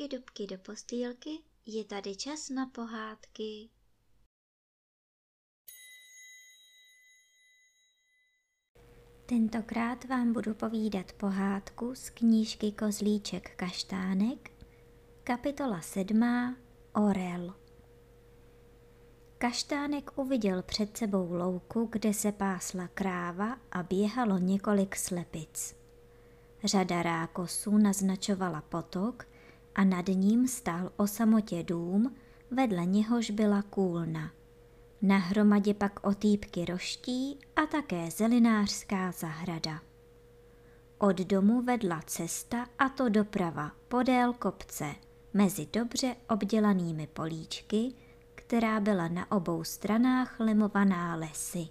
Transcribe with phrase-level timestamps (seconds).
[0.00, 1.30] dubky, dubky do postýlky,
[1.66, 3.68] je tady čas na pohádky.
[9.26, 14.50] Tentokrát vám budu povídat pohádku z knížky Kozlíček kaštánek,
[15.24, 16.56] kapitola sedmá
[16.94, 17.54] Orel.
[19.38, 25.76] Kaštánek uviděl před sebou louku, kde se pásla kráva a běhalo několik slepic.
[26.64, 29.30] Řada rákosů naznačovala potok
[29.74, 32.14] a nad ním stál o samotě dům,
[32.50, 34.30] vedle něhož byla kůlna.
[35.02, 39.80] Na hromadě pak otýpky roští a také zelinářská zahrada.
[40.98, 44.94] Od domu vedla cesta a to doprava podél kopce
[45.34, 47.94] mezi dobře obdělanými políčky,
[48.34, 51.68] která byla na obou stranách lemovaná lesy.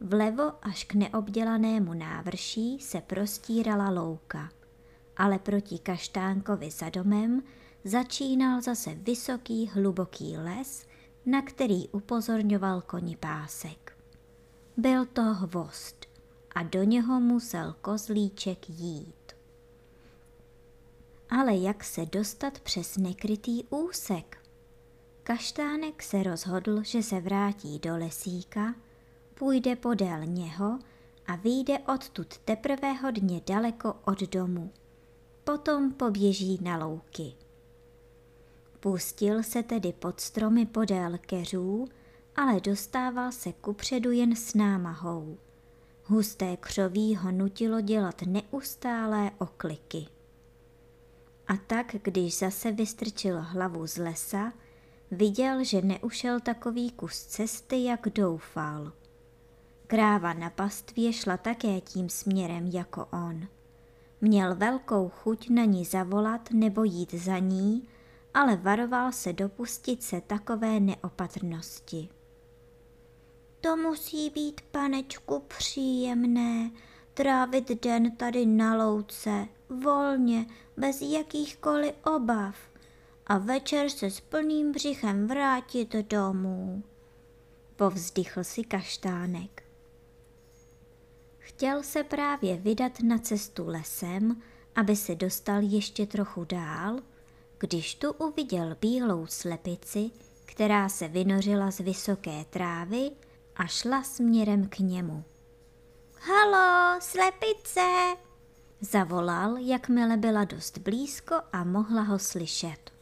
[0.00, 4.50] Vlevo až k neobdělanému návrší se prostírala louka,
[5.16, 7.42] ale proti kaštánkovi za domem
[7.84, 10.86] začínal zase vysoký hluboký les,
[11.26, 13.96] na který upozorňoval koni pásek.
[14.76, 16.06] Byl to hvost
[16.54, 19.32] a do něho musel kozlíček jít.
[21.30, 24.38] Ale jak se dostat přes nekrytý úsek?
[25.22, 28.74] Kaštánek se rozhodl, že se vrátí do lesíka,
[29.34, 30.78] půjde podél něho
[31.26, 34.72] a vyjde odtud teprve hodně daleko od domu.
[35.44, 37.32] Potom poběží na louky.
[38.80, 41.88] Pustil se tedy pod stromy podél keřů,
[42.36, 45.38] ale dostával se kupředu jen s námahou.
[46.04, 50.06] Husté křoví ho nutilo dělat neustálé okliky.
[51.48, 54.52] A tak, když zase vystrčil hlavu z lesa,
[55.10, 58.92] viděl, že neušel takový kus cesty, jak doufal.
[59.86, 63.48] Kráva na pastvě šla také tím směrem jako on.
[64.24, 67.88] Měl velkou chuť na ní zavolat nebo jít za ní,
[68.34, 72.08] ale varoval se dopustit se takové neopatrnosti.
[73.60, 76.70] To musí být, panečku, příjemné,
[77.14, 80.46] trávit den tady na louce, volně,
[80.76, 82.56] bez jakýchkoliv obav
[83.26, 86.82] a večer se s plným břichem vrátit domů.
[87.76, 89.63] Povzdychl si kaštánek.
[91.44, 94.42] Chtěl se právě vydat na cestu lesem,
[94.74, 97.00] aby se dostal ještě trochu dál,
[97.58, 100.10] když tu uviděl bílou slepici,
[100.44, 103.10] která se vynořila z vysoké trávy
[103.56, 105.24] a šla směrem k němu.
[106.18, 108.16] Halo, slepice!
[108.80, 112.92] Zavolal, jakmile byla dost blízko a mohla ho slyšet.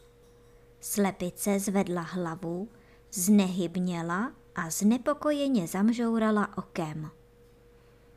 [0.79, 2.69] Slepice zvedla hlavu,
[3.11, 7.11] znehybněla a znepokojeně zamžourala okem.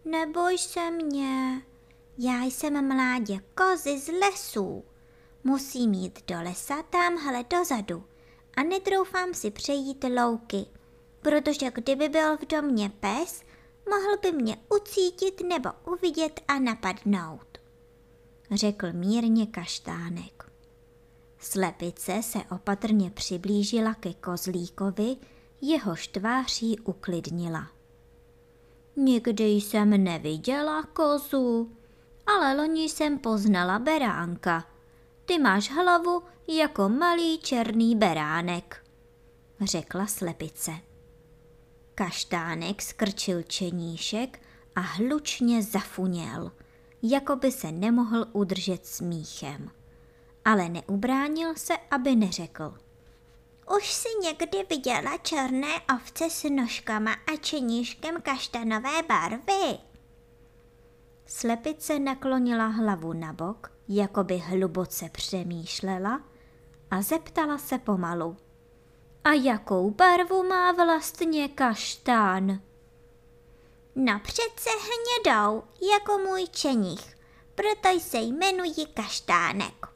[0.06, 1.62] Neboj se mě,
[2.18, 4.84] já jsem mládě kozy z lesů.
[5.44, 8.04] Musím jít do lesa tamhle dozadu
[8.56, 10.66] a netroufám si přejít louky,
[11.22, 13.42] protože kdyby byl v domě pes,
[13.90, 17.58] mohl by mě ucítit nebo uvidět a napadnout,
[18.50, 20.50] řekl mírně kaštánek.
[21.38, 25.16] Slepice se opatrně přiblížila ke kozlíkovi,
[25.60, 27.75] jehož tváří uklidnila.
[28.96, 31.76] Nikdy jsem neviděla kozu,
[32.26, 34.64] ale loni jsem poznala beránka.
[35.24, 38.84] Ty máš hlavu jako malý černý beránek,
[39.60, 40.72] řekla slepice.
[41.94, 44.40] Kaštánek skrčil čeníšek
[44.74, 46.52] a hlučně zafuněl,
[47.02, 49.70] jako by se nemohl udržet smíchem.
[50.44, 52.74] Ale neubránil se, aby neřekl–
[53.70, 59.78] už si někdy viděla černé ovce s nožkama a čeníškem kaštanové barvy?
[61.26, 66.22] Slepice naklonila hlavu na bok, jako by hluboce přemýšlela
[66.90, 68.36] a zeptala se pomalu.
[69.24, 72.60] A jakou barvu má vlastně kaštán?
[73.94, 77.16] No přece hnědou, jako můj čenich,
[77.54, 79.86] proto se jmenuji kaštánek,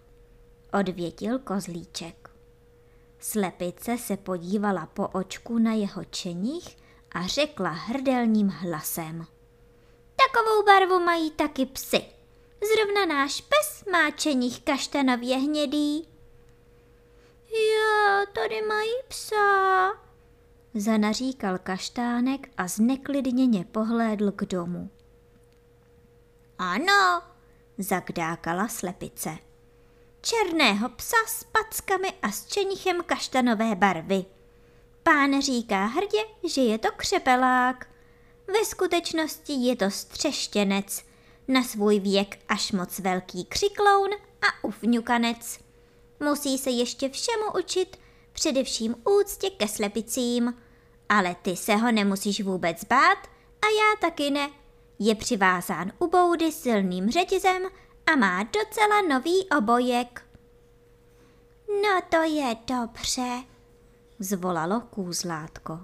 [0.72, 2.29] odvětil kozlíček.
[3.20, 6.76] Slepice se podívala po očku na jeho čeních
[7.12, 9.26] a řekla hrdelním hlasem.
[10.16, 12.02] Takovou barvu mají taky psy.
[12.74, 16.08] Zrovna náš pes má čeních kaštanově hnědý.
[17.52, 19.90] Já, tady mají psa,
[20.74, 24.90] zanaříkal kaštánek a zneklidněně pohlédl k domu.
[26.58, 27.22] Ano,
[27.78, 29.38] zakdákala slepice
[30.22, 34.24] černého psa s packami a s čenichem kaštanové barvy.
[35.02, 37.86] Pán říká hrdě, že je to křepelák.
[38.46, 41.04] Ve skutečnosti je to střeštěnec,
[41.48, 44.10] na svůj věk až moc velký křikloun
[44.42, 45.58] a ufňukanec.
[46.20, 47.96] Musí se ještě všemu učit,
[48.32, 50.54] především úctě ke slepicím.
[51.08, 53.18] Ale ty se ho nemusíš vůbec bát
[53.62, 54.50] a já taky ne.
[54.98, 57.62] Je přivázán u boudy silným řetězem
[58.12, 60.26] a má docela nový obojek.
[61.68, 63.42] No to je dobře,
[64.18, 65.80] zvolalo kůzlátko.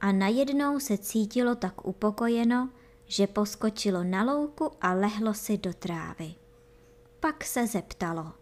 [0.00, 2.70] A najednou se cítilo tak upokojeno,
[3.06, 6.34] že poskočilo na louku a lehlo si do trávy.
[7.20, 8.32] Pak se zeptalo.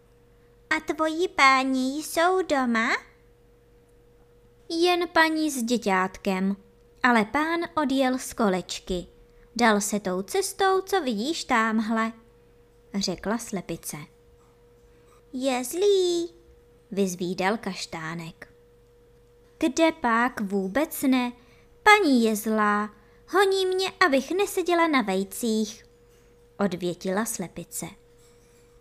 [0.77, 2.89] A tvoji páni jsou doma?
[4.69, 6.55] Jen paní s děťátkem,
[7.03, 9.07] ale pán odjel z kolečky.
[9.55, 12.11] Dal se tou cestou, co vidíš tamhle,
[12.99, 13.97] řekla slepice.
[15.33, 16.33] Je zlý,
[16.91, 18.47] vyzvídal kaštánek.
[19.57, 21.31] Kde pak vůbec ne,
[21.83, 22.89] paní je zlá,
[23.27, 25.85] honí mě, abych neseděla na vejcích,
[26.59, 27.85] odvětila slepice.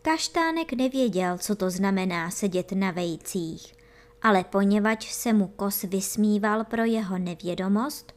[0.03, 3.75] Kaštánek nevěděl, co to znamená sedět na vejcích,
[4.23, 8.13] ale poněvadž se mu kos vysmíval pro jeho nevědomost,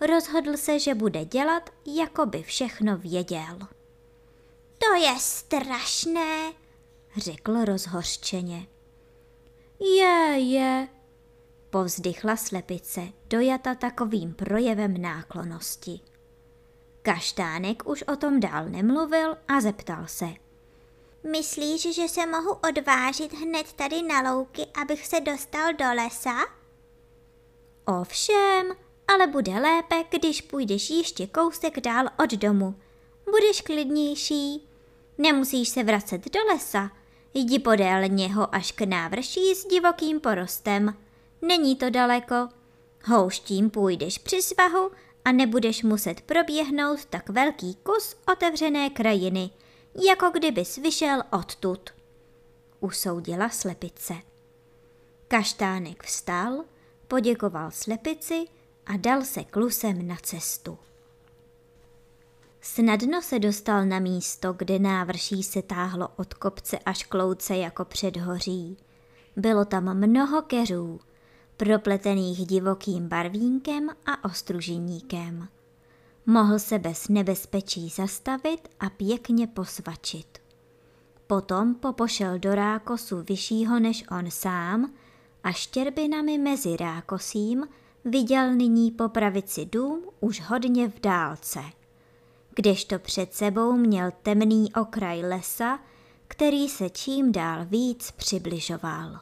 [0.00, 3.58] rozhodl se, že bude dělat, jako by všechno věděl.
[4.80, 6.52] To je strašné,
[7.16, 8.66] řekl rozhořčeně.
[9.80, 10.88] Je, je,
[11.70, 16.00] povzdychla slepice, dojata takovým projevem náklonosti.
[17.02, 20.28] Kaštánek už o tom dál nemluvil a zeptal se.
[21.30, 26.36] Myslíš, že se mohu odvážit hned tady na louky, abych se dostal do lesa?
[28.00, 28.72] Ovšem,
[29.08, 32.74] ale bude lépe, když půjdeš ještě kousek dál od domu.
[33.30, 34.69] Budeš klidnější.
[35.20, 36.90] Nemusíš se vracet do lesa.
[37.34, 40.96] Jdi podél něho až k návrší s divokým porostem.
[41.42, 42.48] Není to daleko.
[43.04, 44.90] Houštím půjdeš při svahu
[45.24, 49.50] a nebudeš muset proběhnout tak velký kus otevřené krajiny,
[50.08, 51.90] jako kdybys vyšel odtud.
[52.80, 54.14] Usoudila slepice.
[55.28, 56.64] Kaštánek vstal,
[57.08, 58.44] poděkoval slepici
[58.86, 60.78] a dal se klusem na cestu.
[62.74, 67.84] Snadno se dostal na místo, kde návrší se táhlo od kopce až k louce jako
[67.84, 68.76] předhoří.
[69.36, 71.00] Bylo tam mnoho keřů,
[71.56, 75.48] propletených divokým barvínkem a ostruženíkem.
[76.26, 80.38] Mohl se bez nebezpečí zastavit a pěkně posvačit.
[81.26, 84.92] Potom popošel do rákosu vyššího než on sám
[85.44, 87.64] a štěrbinami mezi rákosím
[88.04, 91.60] viděl nyní po pravici dům už hodně v dálce,
[92.54, 95.78] kdežto před sebou měl temný okraj lesa,
[96.28, 99.20] který se čím dál víc přibližoval.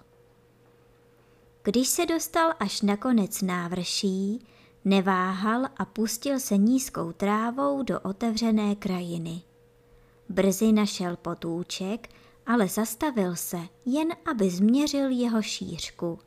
[1.63, 4.47] Když se dostal až na konec návrší,
[4.85, 9.43] neváhal a pustil se nízkou trávou do otevřené krajiny.
[10.29, 12.09] Brzy našel potůček,
[12.47, 16.19] ale zastavil se, jen aby změřil jeho šířku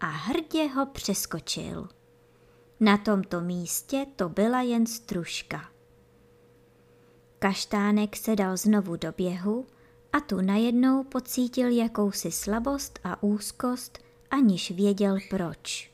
[0.00, 1.88] a hrdě ho přeskočil.
[2.80, 5.68] Na tomto místě to byla jen stružka.
[7.42, 9.66] Kaštánek se dal znovu do běhu
[10.12, 13.98] a tu najednou pocítil jakousi slabost a úzkost,
[14.30, 15.90] aniž věděl proč.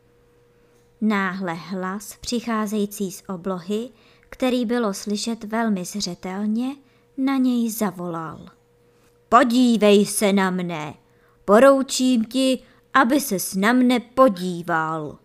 [1.01, 3.91] Náhle hlas přicházející z oblohy,
[4.31, 6.77] který bylo slyšet velmi zřetelně,
[7.17, 8.47] na něj zavolal.
[9.29, 10.95] Podívej se na mne,
[11.45, 12.63] poroučím ti,
[12.95, 15.19] aby se na mne podíval.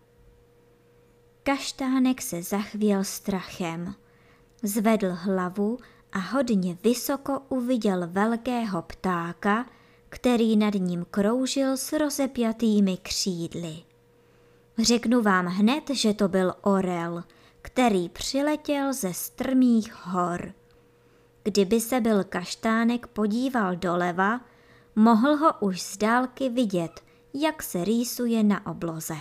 [1.42, 3.94] Kaštánek se zachvěl strachem.
[4.62, 5.78] Zvedl hlavu
[6.12, 9.66] a hodně vysoko uviděl velkého ptáka,
[10.08, 13.76] který nad ním kroužil s rozepjatými křídly.
[14.78, 17.24] Řeknu vám hned, že to byl orel,
[17.62, 20.52] který přiletěl ze strmých hor.
[21.42, 24.40] Kdyby se byl kaštánek podíval doleva,
[24.96, 27.00] mohl ho už z dálky vidět,
[27.34, 29.16] jak se rýsuje na obloze.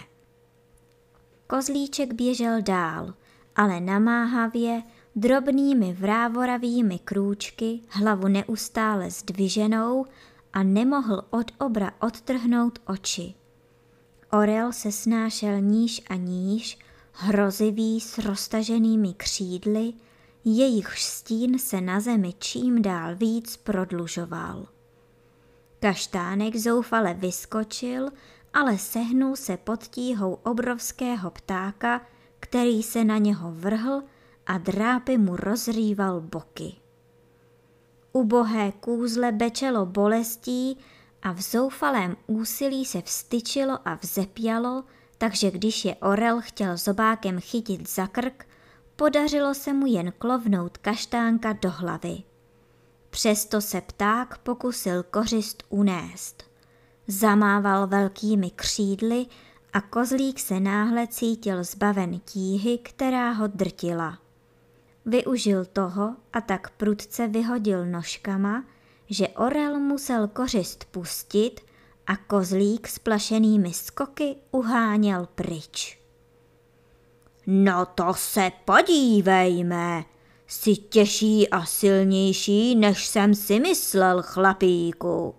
[1.48, 3.14] Kozlíček běžel dál,
[3.56, 4.84] ale namáhavě,
[5.16, 10.06] drobnými vrávoravými krůčky, hlavu neustále zdviženou
[10.54, 13.34] a nemohl od obra odtrhnout oči.
[14.32, 16.78] Orel se snášel níž a níž,
[17.12, 19.94] hrozivý s roztaženými křídly,
[20.46, 24.68] jejich stín se na zemi čím dál víc prodlužoval.
[25.80, 28.10] Kaštánek zoufale vyskočil,
[28.54, 32.02] ale sehnul se pod tíhou obrovského ptáka,
[32.40, 34.04] který se na něho vrhl
[34.46, 36.74] a drápy mu rozrýval boky.
[38.14, 40.78] Ubohé kůzle bečelo bolestí
[41.22, 44.84] a v zoufalém úsilí se vstyčilo a vzepělo,
[45.18, 48.48] takže když je orel chtěl zobákem chytit za krk,
[48.96, 52.24] podařilo se mu jen klovnout kaštánka do hlavy.
[53.10, 56.44] Přesto se pták pokusil kořist unést.
[57.08, 59.26] Zamával velkými křídly
[59.74, 64.20] a kozlík se náhle cítil zbaven tíhy, která ho drtila.
[65.06, 68.66] Využil toho a tak prudce vyhodil nožkama,
[69.10, 71.62] že orel musel kořist pustit
[72.08, 76.02] a kozlík s plašenými skoky uháněl pryč.
[77.48, 80.04] No to se podívejme,
[80.48, 85.36] jsi těžší a silnější, než jsem si myslel, chlapíku,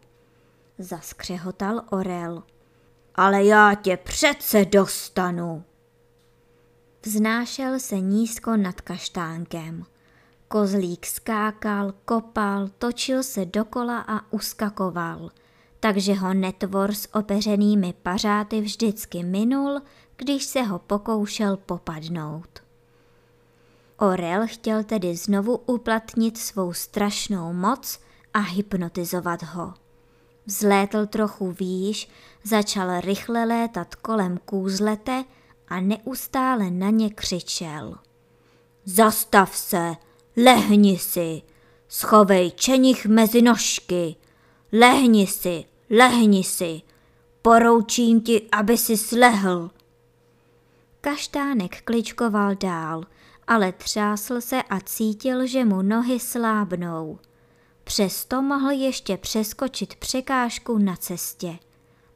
[0.79, 2.43] zaskřehotal orel.
[3.15, 5.65] Ale já tě přece dostanu.
[7.05, 9.85] Vznášel se nízko nad kaštánkem.
[10.49, 15.31] Kozlík skákal, kopal, točil se dokola a uskakoval,
[15.81, 19.81] takže ho netvor s opeřenými pařáty vždycky minul,
[20.17, 22.63] když se ho pokoušel popadnout.
[23.99, 28.01] Orel chtěl tedy znovu uplatnit svou strašnou moc
[28.35, 29.75] a hypnotizovat ho.
[30.47, 32.09] Vzlétl trochu výš,
[32.45, 35.25] začal rychle létat kolem kůzlete
[35.73, 37.95] a neustále na ně křičel.
[38.85, 39.95] Zastav se,
[40.37, 41.43] lehni si,
[41.89, 44.17] schovej čenich mezi nožky,
[44.73, 46.81] lehni si, lehni si,
[47.43, 49.71] poroučím ti, aby si slehl.
[51.01, 53.05] Kaštánek kličkoval dál,
[53.47, 57.19] ale třásl se a cítil, že mu nohy slábnou.
[57.85, 61.59] Přesto mohl ještě přeskočit překážku na cestě.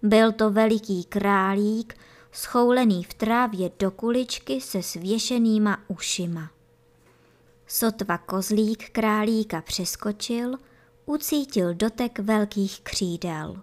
[0.02, 1.96] Byl to veliký králík,
[2.36, 6.50] schoulený v trávě do kuličky se svěšenýma ušima.
[7.66, 10.54] Sotva kozlík králíka přeskočil,
[11.06, 13.62] ucítil dotek velkých křídel.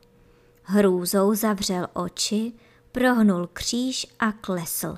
[0.63, 2.53] Hrůzou zavřel oči,
[2.91, 4.97] prohnul kříž a klesl.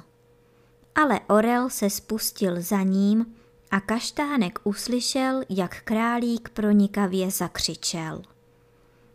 [0.95, 3.35] Ale orel se spustil za ním
[3.71, 8.21] a kaštánek uslyšel, jak králík pronikavě zakřičel.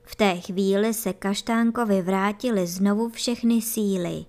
[0.02, 4.25] V té chvíli se kaštánkovi vrátily znovu všechny síly.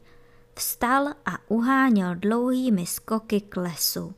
[0.56, 4.14] Vstal a uháněl dlouhými skoky k lesu.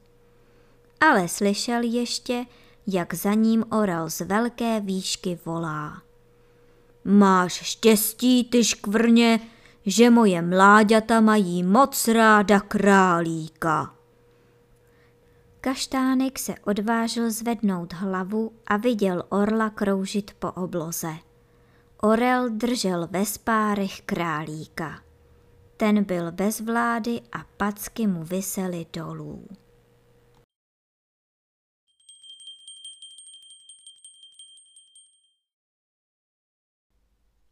[1.00, 2.46] Ale slyšel ještě,
[2.88, 6.02] jak za ním orel z velké výšky volá.
[7.06, 9.40] Máš štěstí, ty škvrně,
[9.86, 13.96] že moje mláďata mají moc ráda králíka.
[15.62, 21.14] Kaštánek se odvážil zvednout hlavu a viděl orla kroužit po obloze.
[22.02, 25.03] Orel držel ve spárech králíka.
[25.84, 29.48] Ten byl bez vlády a packy mu visely dolů.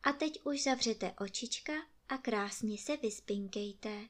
[0.03, 1.73] A teď už zavřete očička
[2.09, 4.07] a krásně se vyspinkejte.